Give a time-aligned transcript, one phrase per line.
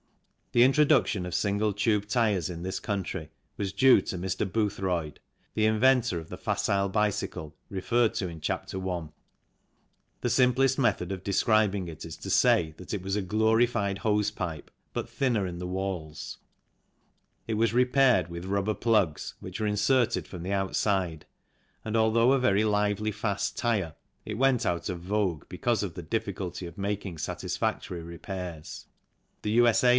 [0.53, 4.51] The introduction of single tube tyres in this country was due to Mr.
[4.51, 5.19] Boothroyd,
[5.53, 9.09] the inventor of the Facile bicycle referred to in Chapter I.
[10.21, 12.99] The simplest method of describing it is to say that THE PNEUMATIC AND OTHER TYRES
[12.99, 13.21] 57 it was a
[13.61, 16.39] glorified hose pipe but thinner in the walls.
[17.47, 21.25] It was repaired with rubber plugs which were inserted from the outside,
[21.85, 23.93] and although a very lively fast tyre,
[24.25, 28.87] it went out of vogue because of the difficulty of making satisfactory repairs.
[29.43, 29.89] The U.S.A.